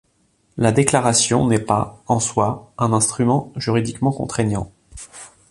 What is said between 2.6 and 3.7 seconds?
un instrument